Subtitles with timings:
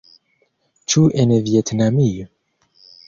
[0.93, 2.29] Ĉu en Vjetnamio?